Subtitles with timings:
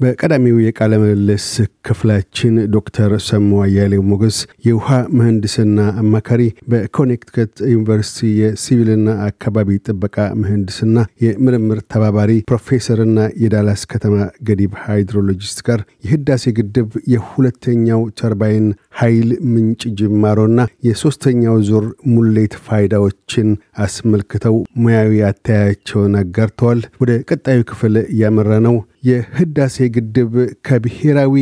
[0.00, 1.46] በቀዳሚው የቃለ ምልልስ
[1.86, 4.36] ክፍላችን ዶክተር ሰሙ አያሌው ሞገስ
[4.66, 4.86] የውሃ
[5.16, 14.16] ምህንድስና አማካሪ፣ በኮኔክቲከት ዩኒቨርሲቲ የሲቪልና አካባቢ ጥበቃ ምህንድስና የምርምር ተባባሪ ፕሮፌሰርና የዳላስ ከተማ
[14.48, 18.68] ግድብ hydrologist ጋር የህዳሴ ግድብ የሁለተኛው ተርባይን
[19.00, 20.58] ኃይል ምንጭ ጅማሮና
[20.88, 23.50] የሶስተኛው ዙር ሙሌት ፋይዳዎችን
[23.84, 30.32] አስመልክተው ሙያዊ አተያያቸውን አጋርተዋል። ወደ ቀጣዩ ክፍል ያመራ ነው የህዳሴ ግድብ
[30.66, 31.34] ከብሔራዊ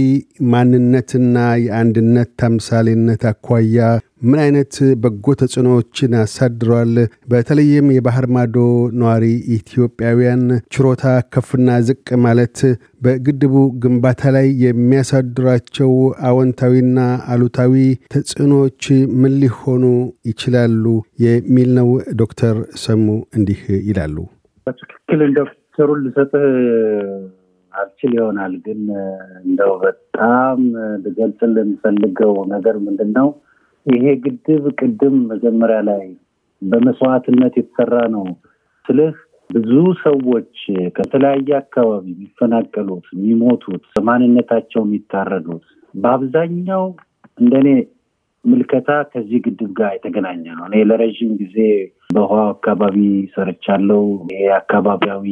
[0.52, 3.78] ማንነትና የአንድነት ተምሳሌትነት አኳያ
[4.22, 6.94] ምን አይነት በጎ ተጽዕኖዎችን አሳድረዋል?
[7.32, 8.56] በተለይም የባህር ማዶ
[9.00, 9.24] ነዋሪ
[9.56, 10.42] ኢትዮጵያውያን
[10.74, 11.04] ችሮታ
[11.34, 12.58] ከፍና ዝቅ ማለት
[13.04, 13.54] በግድቡ
[13.84, 15.92] ግንባታ ላይ የሚያሳድሯቸው
[16.30, 16.98] አዎንታዊና
[17.34, 17.74] አሉታዊ
[18.14, 18.82] ተጽዕኖዎች
[19.20, 19.84] ምን ሊሆኑ
[20.30, 20.84] ይችላሉ?
[21.26, 21.90] የሚል ነው።
[22.20, 23.06] ዶክተር ሰሙ
[23.38, 24.16] እንዲህ ይላሉ።
[24.66, 26.46] በትክክል እንደ ዶክተሩን ልሰጥህ
[27.74, 28.80] አልችል ይሆናል ግን
[29.42, 30.58] እንደው በጣም
[31.04, 33.28] ልገልጽልህ የምፈልገው ነገር ምንድን ነው?
[33.86, 36.04] ይሄ ግድብ ቅድም መጀመሪያ ላይ
[36.62, 38.24] በመስዋዕትነት የተሰራ ነው
[38.86, 39.14] ስልህ
[39.50, 40.54] ብዙ ሰዎች
[40.96, 46.84] ከተለያየ አካባቢ የሚፈናቀሉት፣ የሚሞቱት፣ በማንነታቸው የሚታረዱት በአብዛኛው
[47.38, 47.68] እንደኔ
[48.48, 51.56] ምልከታ ከዚህ ግድብ ጋር የተገናኘ ነው። እኔ ለረዥም ጊዜ
[52.10, 52.96] በውሃ አካባቢ
[53.34, 55.24] ሰርቻለሁ። ይሄ አካባቢያዊ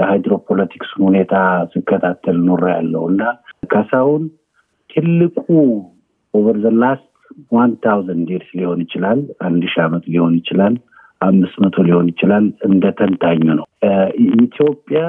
[0.00, 1.34] የሃይድሮፖለቲክስን ሁኔታ
[1.72, 3.22] ስከታተል ኖረ ያለው እና
[3.72, 4.22] ካሳሁን
[4.90, 5.36] ትልቁ
[6.34, 7.08] over the last
[7.52, 10.74] one thousand years ሊሆን ይችላል፣ አንድ ሺህ ዓመት ሊሆን ይችላል፣
[11.20, 13.66] አምስት መቶ ሊሆን ይችላል። እንደ ተንታኙ ነው።
[14.38, 15.02] ኢትዮጵያ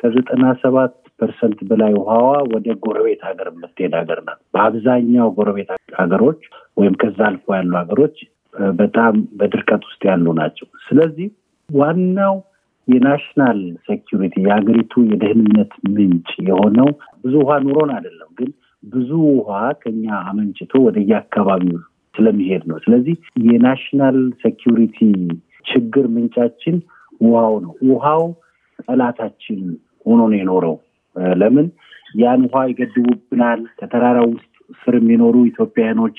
[0.00, 5.70] ከዘጠና ሰባት percent በላይ ውሃዋ ወደ ጎረቤት ሀገር የምትሄድ ሀገር ናት። በአብዛኛው ጎረቤት
[6.00, 6.40] ሀገሮች
[6.76, 8.16] ወይም ከዛ አልፎ ያሉ ሀገሮች
[8.78, 11.28] በጣም በድርቀት ውስጥ ያሉ ናቸው። ስለዚህ
[11.68, 12.36] ዋናው
[12.88, 16.88] የ national security የሀገሪቱ የደህንነት ምንጭ የሆነው
[17.22, 18.50] ብዙ ውሃ ኖሮን አይደለም፣ ግን
[18.82, 19.50] ብዙ ውሃ
[19.82, 21.78] ከኛ አመንጭቶ ወደየአካባቢው
[22.14, 24.98] ስለሚሄድ ነው። ስለዚህ የ national security
[25.66, 26.76] ችግር ምንጫችን
[27.20, 28.22] ውሃው ነው። ውሃው
[28.82, 29.60] ጠላታችን
[30.06, 30.76] ሆኖ ነው የኖረው።
[31.36, 31.66] ለምን
[32.14, 36.16] ያን ውሃ ይገድቡብናል። ከተራራው ውስጥ ስር የሚኖሩ ኢትዮጵያውያኖች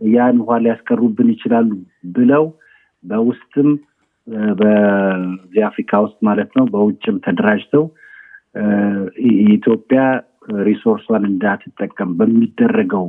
[0.00, 1.68] ያን ውሃ ሊያስቀሩብን ይችላሉ
[2.16, 2.44] ብለው
[3.04, 3.68] በውስጥም
[4.60, 7.84] በዚህ አፍሪካ ውስጥ ማለት ነው በውጭም ተደራጅተው
[9.48, 10.00] ኢትዮጵያ
[10.66, 13.06] resource ኧን እንዳትጠቀም በሚደረገው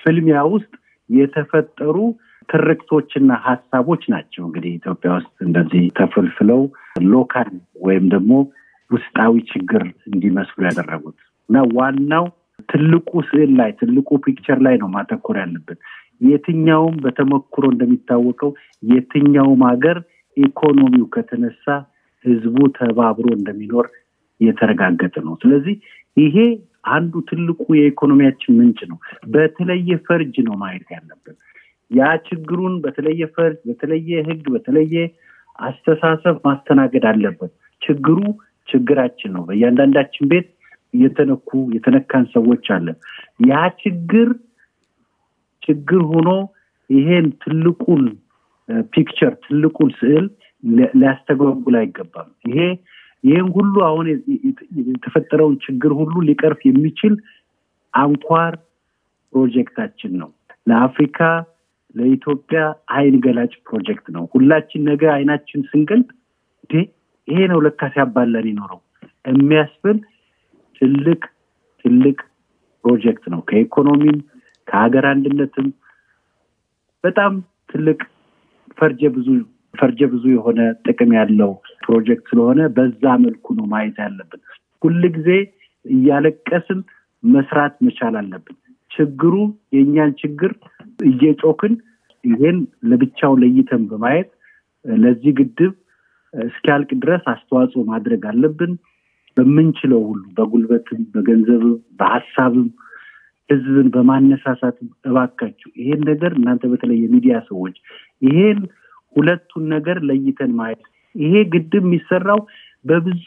[0.00, 0.72] ፍልሚያ ውስጥ
[1.10, 1.96] የተፈጠሩ
[2.48, 6.60] ትርክቶችና ሀሳቦች ናቸው። እንግዲህ ኢትዮጵያ ውስጥ እንደዚህ ተፈልፍለው
[7.12, 7.50] local
[7.86, 8.32] ወይም ደግሞ
[8.90, 11.16] ውስጣዊ ችግር እንዲመስሉ ያደረጉት
[11.48, 12.26] እና ዋናው
[12.68, 15.78] ትልቁ ስዕል ላይ ትልቁ picture ላይ ነው ማተኮር ያለብን።
[16.20, 18.50] የትኛውም በተሞክሮ እንደሚታወቀው
[18.90, 19.98] የትኛውም ሀገር
[20.36, 21.64] ኢኮኖሚው ከተነሳ
[22.24, 23.86] ህዝቡ ተባብሮ እንደሚኖር
[24.40, 25.74] የተረጋገጠ ነው። ስለዚህ
[26.16, 26.36] ይሄ
[26.90, 28.98] አንዱ ትልቁ የኢኮኖሚያችን ምንጭ ነው።
[29.34, 31.36] በተለየ ፈርጅ ነው ማየት ያለብን።
[31.90, 34.94] ያ ችግሩን በተለየ ፈርጅ፣ በተለየ ህግ፣ በተለየ
[35.58, 38.18] አስተሳሰብ ማስተናገድ አለበት። ችግሩ
[38.68, 40.48] ችግራችን ነው። በእያንዳንዳችን ቤት
[40.94, 42.96] የተነኩ የተነካን ሰዎች አለን።
[43.50, 44.28] ያ ችግር
[45.68, 46.30] ችግር ሆኖ
[46.90, 48.02] ይሄን ትልቁን
[48.92, 50.26] picture ትልቁን ስዕል
[50.94, 52.58] ሊያስተጓጉል አይገባም። ይሄ
[53.24, 54.06] ይህን ሁሉ አሁን
[54.90, 57.14] የተፈጠረውን ችግር ሁሉ ሊቀርፍ የሚችል
[57.94, 58.54] አንኳር
[59.32, 60.30] ፕሮጀክታችን ነው።
[60.66, 61.18] ለአፍሪካ
[61.94, 62.60] ለኢትዮጵያ
[62.94, 66.08] አይን ገላጭ ፕሮጀክት ነው። ሁላችን ነገ አይናችን ስንገልጥ
[67.28, 68.80] ይሄ ነው ለካ ሲያባላን የኖረው
[69.24, 69.98] የሚያስብል
[70.80, 71.20] ትልቅ
[71.84, 72.18] ትልቅ
[72.84, 74.18] ፕሮጀክት ነው። ከኢኮኖሚም
[74.68, 75.68] ከሀገር አንድነትም
[77.04, 77.32] በጣም
[77.70, 77.98] ትልቅ
[78.78, 79.28] ፈርጀ ብዙ
[79.74, 81.50] ፈርጀ ብዙ የሆነ ጥቅም ያለው
[81.84, 84.40] ፕሮጀክት ስለሆነ በዛ መልኩ ነው ማየት ያለብን።
[84.82, 85.30] ሁል ጊዜ
[85.84, 86.80] እያለቀስን
[87.24, 88.56] መስራት መቻል አለብን።
[88.90, 89.34] ችግሩ
[89.76, 90.52] የእኛን ችግር
[91.08, 91.74] እየጮክን
[92.24, 92.58] ይሄን
[92.90, 94.30] ለብቻው ለይተን በማየት
[94.84, 95.72] ለዚህ ግድብ
[96.34, 98.72] እስኪያልቅ ድረስ አስተዋጽኦ ማድረግ አለብን።
[99.36, 102.68] በምንችለው ሁሉ በጉልበትም፣ በገንዘብም፣ በሀሳብም
[103.50, 107.76] ህዝብን በማነሳሳትም እባካችሁ ይሄን ነገር እናንተ በተለይ የሚዲያ ሰዎች
[108.22, 108.60] ይሄን
[109.16, 110.82] ሁለቱን ነገር ለይተን ማየት
[111.14, 112.40] ይሄ ግድብ የሚሰራው
[112.84, 113.26] በብዙ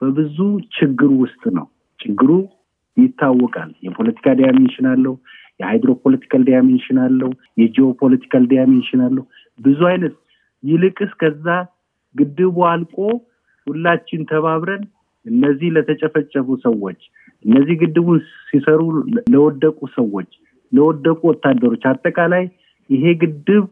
[0.00, 0.36] በብዙ
[0.76, 1.66] ችግር ውስጥ ነው።
[2.00, 2.30] ችግሩ
[2.96, 5.14] ይታወቃል። የፖለቲካ dimension አለው።
[5.60, 7.30] የ hydropolitical dimension አለው።
[7.60, 9.24] የ geopolitical dimension አለው።
[9.58, 10.14] ብዙ አይነት
[10.64, 11.46] ይልቅስ ከዛ
[12.14, 12.96] ግድቡ አልቆ
[13.66, 14.82] ሁላችን ተባብረን
[15.26, 17.00] እነዚህ ለተጨፈጨፉ ሰዎች፣
[17.44, 18.18] እነዚህ ግድቡን
[18.48, 18.80] ሲሰሩ
[19.32, 20.30] ለወደቁ ሰዎች፣
[20.72, 22.44] ለወደቁ ወታደሮች አጠቃላይ
[22.90, 23.64] ይሄ ግድብ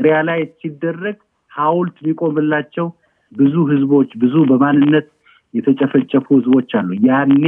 [0.00, 1.16] realize ሲደረግ
[1.50, 2.86] ሀውልት የሚቆምላቸው
[3.32, 5.06] ብዙ ህዝቦች ብዙ በማንነት
[5.54, 7.44] የተጨፈጨፉ ህዝቦች አሉ። ያኔ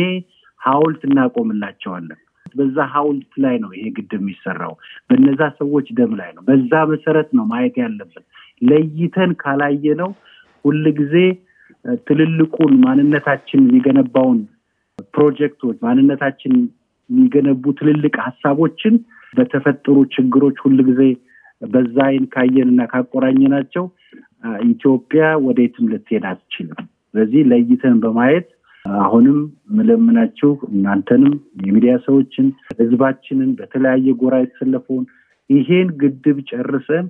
[0.61, 2.21] ሀውልት እናቆምላቸዋለን።
[2.55, 4.73] በዛ ሀውልት ላይ ነው ይሄ ግድብ የሚሰራው፣
[5.09, 8.25] በነዛ ሰዎች ደም ላይ ነው። በዛ መሰረት ነው ማየት ያለብን።
[8.63, 10.11] ለይተን ካላየ ነው
[10.65, 11.15] ሁል ጊዜ
[12.07, 14.41] ትልልቁን ማንነታችን የሚገነባውን
[15.15, 16.53] ፕሮጀክቶች ማንነታችን
[17.11, 18.95] የሚገነቡ ትልልቅ ሀሳቦችን
[19.35, 21.03] በተፈጠሩ ችግሮች ሁል ጊዜ
[21.63, 23.85] በዛ አይን ካየን እና ካቆራኘናቸው
[24.69, 28.49] ኢትዮጵያ ወዴትም ልትሄድ አትችልም። ስለዚህ ለይተን በማየት
[28.85, 29.39] አሁንም
[29.77, 32.47] ምለምናችሁ እናንተንም የሚዲያ ሰዎችን
[32.81, 35.05] ህዝባችንን በተለያየ ጎራ የተሰለፈውን
[35.51, 37.07] ይሄን ግድብ ጨርሰን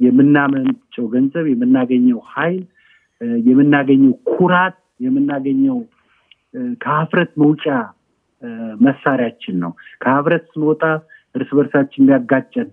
[0.00, 2.62] የምናመንጨው ገንዘብ የምናገኘው ኃይል
[3.48, 5.78] የምናገኘው ኩራት የምናገኘው
[6.82, 7.64] ከሀፍረት መውጫ
[8.80, 9.72] መሳሪያችን ነው።
[10.02, 10.82] ከህብረት ስንወጣ
[11.34, 12.68] እርስ በርሳችን ሊያጋጨን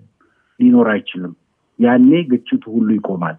[0.60, 1.34] ሊኖር አይችልም።
[1.80, 3.38] ያኔ ግጭቱ ሁሉ ይቆማል።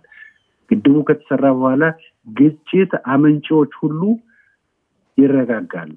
[0.71, 1.85] ግድቡ ከተሰራ በኋላ
[2.27, 4.01] ግጭት አመንጪዎች ሁሉ
[5.19, 5.95] ይረጋጋሉ።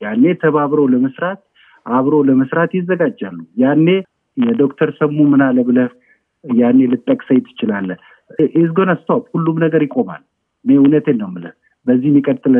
[0.00, 1.40] ያኔ ተባብረው ለመስራት
[1.86, 3.86] አብሮ ለመስራት ይዘጋጃሉ። ያኔ
[4.36, 5.90] የዶክተር ሰሙ ምን አለ ብለህ
[6.44, 7.98] ያኔ ልጠቅሰኝ ትችላለህ።
[8.56, 10.22] is gonna stop ሁሉም ነገር ይቆማል።
[10.64, 11.54] እውነቴን ነው የምልህ።
[11.86, 12.54] በዚህ የሚቀጥል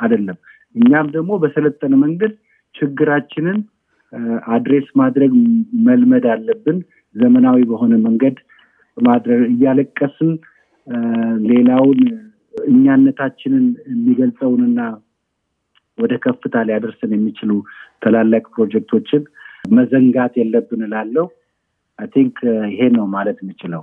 [0.00, 0.36] አይደለም።
[0.74, 2.32] እኛም ደግሞ በሰለጠነ መንገድ
[2.74, 3.58] ችግራችንን
[4.54, 5.32] address ማድረግ
[5.86, 6.78] መልመድ አለብን።
[7.14, 8.36] ዘመናዊ በሆነ መንገድ
[8.96, 10.30] ማድረግ እያለቀስን
[11.48, 12.00] ሌላውን
[12.68, 14.80] እኛነታችንን የሚገልጸውንና
[15.98, 17.50] ወደ ከፍታ ሊያደርስን የሚችሉ
[18.02, 19.22] ታላላቅ ፕሮጀክቶችን
[19.70, 21.26] መዘንጋት የለብን እላለሁ።
[21.98, 22.38] I think
[22.72, 23.82] ይሄ ነው ማለት የምችለው።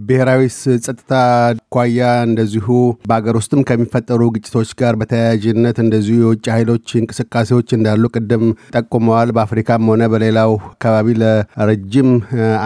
[0.00, 0.42] ብሔራዊ
[0.84, 1.12] ጸጥታ
[1.44, 2.66] አኳያ እንደዚሁ
[3.08, 8.44] በሀገር ውስጥም ከሚፈጠሩ ግጭቶች ጋር በተያያዥነት እንደዚሁ የውጭ ኃይሎች እንቅስቃሴዎች እንዳሉ ቅድም
[8.74, 12.10] ጠቁመዋል። በአፍሪካም ሆነ በሌላው አካባቢ ለረጅም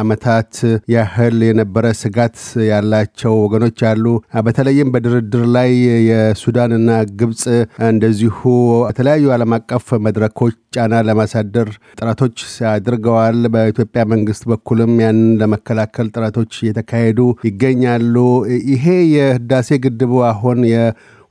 [0.00, 0.52] ዓመታት
[0.94, 2.38] ያህል የነበረ ስጋት
[2.70, 4.04] ያላቸው ወገኖች አሉ።
[4.46, 5.70] በተለይም በድርድር ላይ
[6.10, 6.88] የሱዳንና
[7.20, 7.44] ግብፅ
[7.90, 8.38] እንደዚሁ
[8.88, 12.38] የተለያዩ ዓለም አቀፍ መድረኮች ጫና ለማሳደር ጥረቶች
[12.70, 18.14] አድርገዋል። በኢትዮጵያ መንግስት በኩልም ያንን ለመከላከል ጥረቶች እየተካሄዱ ይገኛሉ።
[18.72, 18.84] ይሄ
[19.14, 20.58] የህዳሴ ግድቡ አሁን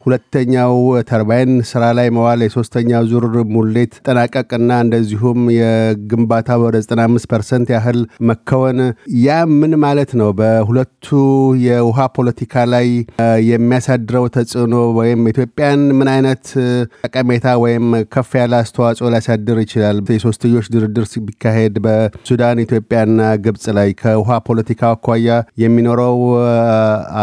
[0.06, 0.74] ሁለተኛው
[1.10, 8.80] ተርባይን ስራ ላይ መዋል የሶስተኛው ዙር ሙሌት መጠናቀቅና እንደዚሁም የግንባታ ወደ 95 percent ያህል መከወን
[9.24, 9.30] ያ
[9.60, 10.30] ምን ማለት ነው?
[10.40, 11.08] በሁለቱ
[11.66, 12.88] የውሃ ፖለቲካ ላይ
[13.50, 16.46] የሚያሳድረው ተጽዕኖ ወይም ኢትዮጵያን ምን አይነት
[17.06, 19.98] ጠቀሜታ ወይም ከፍ ያለ አስተዋጽኦ ሊያሳድር ይችላል?
[20.16, 25.30] የሶስትዮሽ ድርድር ቢካሄድ በሱዳን ኢትዮጵያና ግብፅ ላይ ከውሃ ፖለቲካ አኳያ
[25.64, 26.18] የሚኖረው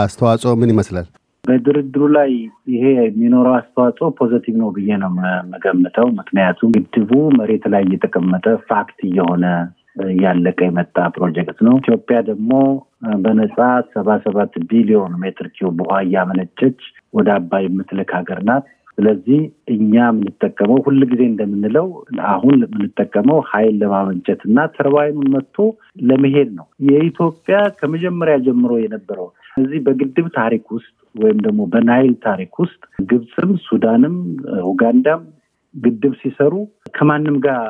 [0.00, 1.08] አስተዋጽኦ ምን ይመስላል?
[1.44, 2.30] በድርድሩ ላይ
[2.72, 9.44] ይሄ የሚኖረው አስተዋጽኦ positive ነው ብዬ ነው የምገምተው። ምክንያቱም ግድቡ መሬት ላይ እየተቀመጠ ፋክት እየሆነ
[10.10, 12.50] እያለቀ የመጣ ፕሮጀክት ነው። ኢትዮጵያ ደግሞ
[13.22, 13.56] በነፃ
[13.94, 16.80] ሰባ ሰባት ቢሊዮን ሜትር ኪዩብ ውሃ እያመነጨች
[17.14, 19.40] ወደ አባይ የምትልክ ሀገር ናት። ስለዚህ
[19.74, 21.86] እኛ የምንጠቀመው ሁል ጊዜ እንደምንለው
[22.32, 25.56] አሁን የምንጠቀመው ኃይል ለማመንጨት እና ተርባይኑን መጥቶ
[26.08, 32.80] ለመሄድ ነው። የኢትዮጵያ ከመጀመሪያ ጀምሮ የነበረው እዚህ በግድብ ታሪክ ውስጥ ወይም ደግሞ በናይል ታሪክ ውስጥ
[33.10, 34.16] ግብፅም፣ ሱዳንም፣
[34.64, 35.22] ኡጋንዳም
[35.74, 36.54] ግድብ ሲሰሩ
[36.94, 37.60] ከማንም ጋር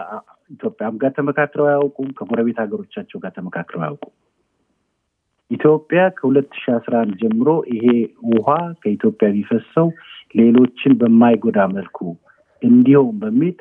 [0.51, 4.15] ኢትዮጵያም ጋር ተመካክረው አያውቁም። ከጎረቤት ሀገሮቻቸው ጋር ተመካክረው አያውቁም።
[5.51, 7.87] ኢትዮጵያ ከሁለት ሺህ አስራ አንድ ጀምሮ ይሄ
[8.31, 8.49] ውሃ
[8.83, 9.89] ከኢትዮጵያ የሚፈሰው
[10.35, 11.99] ሌሎችን በማይጎዳ መልኩ
[12.63, 13.55] እንዲሁም በሚል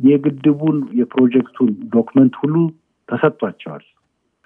[0.00, 2.54] የግድቡን የፕሮጀክቱን document ሁሉ
[3.08, 3.84] ተሰጥቷቸዋል።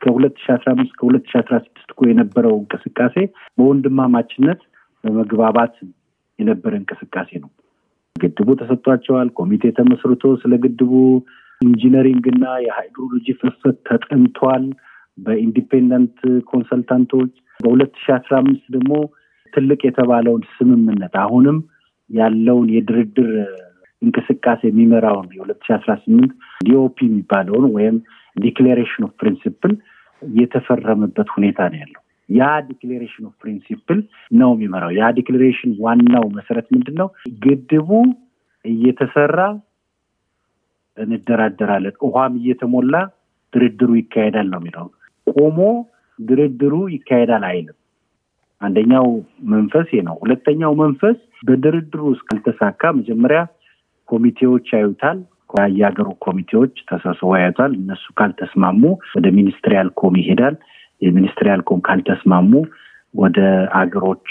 [0.01, 3.17] ከሁለት ሺ አስራ አምስት ከሁለት ሺ አስራ ስድስት እኮ የነበረው እንቅስቃሴ
[3.59, 4.61] በወንድማማችነት
[5.05, 5.75] በመግባባት
[6.39, 7.51] የነበረ እንቅስቃሴ ነው።
[8.17, 10.93] ግድቡ ተሰጥቷቸዋል። ኮሚቴ ተመስርቶ ስለ ግድቡ
[11.61, 14.65] engineering እና የ hydrology ፍሰት ተጠንቷል
[15.19, 16.17] በ independent
[16.51, 18.93] consultant ኦች። በሁለት ሺ አስራ አምስት ደግሞ
[19.53, 21.59] ትልቅ የተባለውን ስምምነት አሁንም
[22.11, 23.31] ያለውን የድርድር
[24.03, 26.33] እንቅስቃሴ የሚመራውን የሁለት ሺ አስራ ስምንት
[26.67, 27.97] DoP የሚባለውን ወይም
[28.37, 29.75] declaration of principle
[30.23, 33.99] የተፈረመበት ሁኔታ ነው ያለው። ያ declaration of principle
[34.33, 37.09] ነው የሚመራው። ያ declaration ዋናው መሰረት ምንድን ነው?
[37.45, 37.91] ግድቡ
[38.65, 39.39] እየተሰራ
[40.97, 42.95] እንደራደራለን፣ ውሃም እየተሞላ
[43.53, 44.87] ድርድሩ ይካሄዳል ነው የሚለው።
[45.27, 45.59] ቆሞ
[46.19, 47.77] ድርድሩ ይካሄዳል አይልም።
[48.61, 49.07] አንደኛው
[49.53, 51.17] መንፈስ ነው። ሁለተኛው መንፈስ
[51.49, 53.41] በድርድሩ ውስጥ ካልተሳካ መጀመሪያ
[54.09, 55.19] ኮሚቴዎች ያዩታል።
[55.73, 58.81] የሀገሩ ኮሚቴዎች ተሰብስበው ያዩታል። እነሱ ካልተስማሙ
[59.15, 60.55] ወደ ministerial com ይሄዳል።
[61.03, 62.53] የ ministerial com ካልተስማሙ
[63.15, 63.39] ወደ
[63.81, 64.29] አገሮች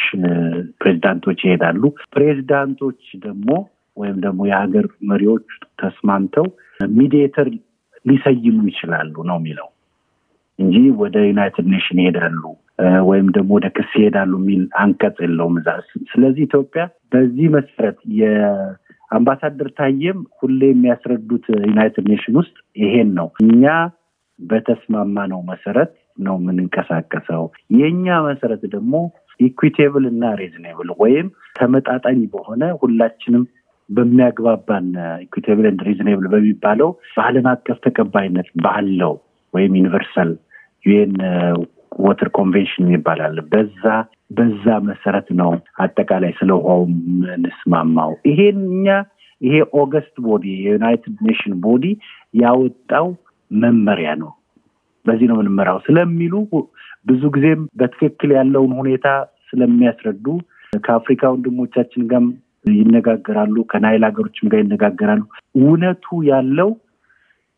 [0.82, 1.82] ፕሬዚዳንቶች ይሄዳሉ።
[2.16, 3.50] ፕሬዚዳንቶች ደግሞ
[3.98, 5.48] ወይም ደግሞ የሀገር መሪዎች
[5.82, 6.48] ተስማምተው
[6.96, 7.48] mediator
[8.06, 9.68] ሊሰይሙ ይችላሉ ነው የሚለው
[10.60, 12.42] እንጂ ወደ United Nation ይሄዳሉ
[13.08, 15.70] ወይም ደግሞ ወደ ክስ ይሄዳሉ የሚል አንቀጽ የለውም እዛ።
[16.12, 23.64] ስለዚህ ኢትዮጵያ በዚህ መሰረት የአምባሳደር ታዬም ሁሌ የሚያስረዱት United Nation ውስጥ ይሄን ነው። እኛ
[24.40, 27.44] በተስማማነው መሰረት ነው የምንንቀሳቀሰው።
[27.78, 28.94] የእኛ መሰረት ደግሞ
[29.40, 33.44] equitable እና reasonable ወይም ተመጣጣኝ በሆነ ሁላችንም
[33.90, 34.88] በሚያግባባን
[35.24, 39.14] equitable and reasonable በሚባለው በዓለም አቀፍ ተቀባይነት ባለው
[39.54, 40.32] ወይም universal
[40.86, 41.16] UN
[42.00, 43.84] water convention ይባላል። በዛ
[44.32, 45.52] በዛ መሰረት ነው
[45.84, 48.88] አጠቃላይ ስለ ውሃው የምንስማማው። ይሄን እኛ
[49.42, 51.86] ይሄ august body የ United Nation body
[52.42, 53.08] ያወጣው
[53.52, 54.32] መመሪያ ነው።
[55.06, 56.34] በዚህ ነው የምንመራው ስለሚሉ
[57.06, 59.08] ብዙ ጊዜም በትክክል ያለውን ሁኔታ
[59.50, 60.26] ስለሚያስረዱ
[60.84, 62.24] ከአፍሪካ ወንድሞቻችን ጋር
[62.74, 65.24] ይነጋገራሉ፣ ከናይል ሀገሮችም ጋር ይነጋገራሉ።
[65.60, 66.70] እውነቱ ያለው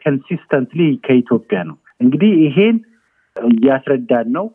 [0.06, 2.78] consistently ከኢትዮጵያ ነው። እንግዲህ ይሄን
[3.36, 4.46] እያስረዳን ነው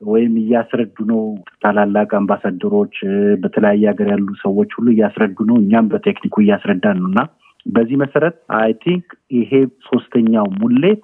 [0.00, 1.20] ወይም እያስረዱ ነው።
[1.62, 2.96] ታላላቅ አምባሳደሮች፣
[3.42, 7.22] በተለያየ ሀገር ያሉ ሰዎች ሁሉ እያስረዱ ነው። እኛም በ technic ኡ እያስረዳን ነው እና
[7.66, 9.50] በዚህ መሰረት I think ይሄ
[9.88, 11.02] ሶስተኛው ሙሌት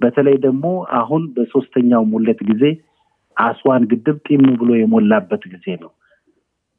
[0.00, 0.64] በተለይ ደግሞ
[0.98, 2.64] አሁን በሶስተኛው ሙሌት ጊዜ
[3.36, 5.90] አስዋን ግድብ ጢም ብሎ የሞላበት ጊዜ ነው።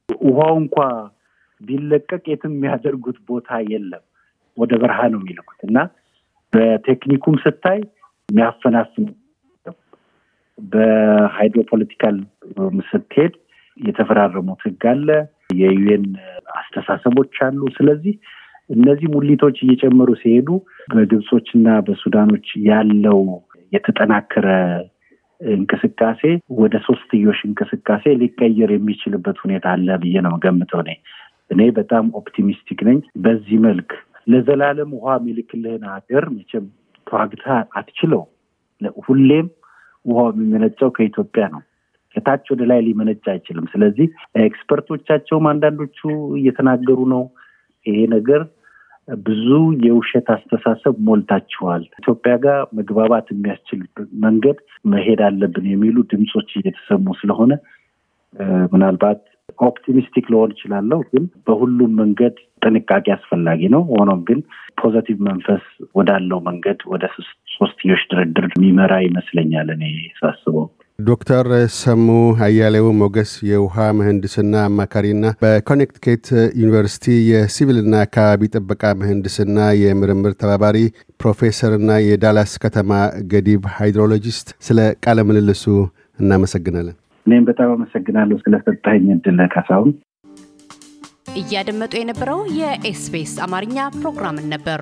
[0.09, 0.77] ውሃው እንኳ
[1.61, 4.03] ቢለቀቅ የትም የሚያደርጉት ቦታ የለም።
[4.57, 5.77] ወደ በረሃ ነው የሚልኩት እና
[6.53, 7.79] በቴክኒኩም ስታይ
[8.29, 9.07] የሚያፈናፍን
[10.57, 12.15] በ hydropolitical
[12.89, 13.33] ስትሄድ
[13.77, 15.09] የተፈራረሙት ህግ አለ፣
[15.59, 16.05] የ UN
[16.57, 18.15] አስተሳሰቦች አሉ። ስለዚህ
[18.69, 20.49] እነዚህ ሙሊቶች እየጨመሩ ሲሄዱ
[20.93, 23.19] በግብጾች እና በሱዳኖች ያለው
[23.71, 24.47] የተጠናከረ
[25.41, 26.21] እንቅስቃሴ
[26.59, 30.91] ወደ ሶስትዮሽ እንቅስቃሴ ሊቀየር የሚችልበት ሁኔታ አለ ብዬ ነው ገምተው። እኔ
[31.51, 33.91] እኔ በጣም optimistic ነኝ። በዚህ መልክ
[34.27, 36.65] ለዘላለም ውሃ የሚልክልህን ሀገር መቼም
[37.07, 37.45] ተዋግታ
[37.77, 38.23] አትችለው።
[39.05, 39.47] ሁሌም
[40.05, 41.61] ውሃው የሚመነጨው ከኢትዮጵያ ነው።
[42.15, 44.07] ከታች ወደ ላይ ሊመነጭ አይችልም። ስለዚህ
[44.45, 45.99] expert ኦቻቸውም አንዳንዶቹ
[46.39, 47.23] እየተናገሩ ነው
[47.85, 48.41] ይሄ ነገር
[49.07, 49.47] ብዙ
[49.85, 53.81] የውሸት አስተሳሰብ ሞልታችኋል፣ ኢትዮጵያ ጋር መግባባት የሚያስችል
[54.25, 54.57] መንገድ
[54.93, 57.51] መሄድ አለብን የሚሉ ድምፆች እየተሰሙ ስለሆነ
[58.73, 59.21] ምናልባት
[59.59, 64.39] optimistic ልሆን እችላለሁ፣ ግን በሁሉም መንገድ ጥንቃቄ አስፈላጊ ነው። ሆኖም ግን
[64.81, 65.63] positive መንፈስ
[65.95, 67.05] ወዳለው መንገድ ወደ
[67.55, 69.83] ሶስትዮሽ ድርድር የሚመራ ይመስለኛል እኔ
[70.19, 70.67] ሳስበው።
[70.99, 72.05] ዶክተር ሰሙ
[72.45, 76.27] አያሌው ሞገስ የውሃ ምህንድስና አማካሪና በኮኔክቲኬት
[76.61, 80.79] ዩኒቨርሲቲ የሲቪልና አካባቢ ጥበቃ ምህንድስና የምርምር ተባባሪ
[81.21, 82.91] ፕሮፌሰርና የዳላስ ከተማ
[83.33, 85.65] ግድብ hydrologist፣ ስለ ቃለ ምልልሱ
[86.19, 89.93] እናመሰግናለን። እኔም በጣም አመሰግናለሁ ስለሰጠኝ እድል ካሳሁን።
[91.37, 94.81] እያደመጡ የነበረው የኤስቢኤስ አማርኛ ፕሮግራምን ነበር።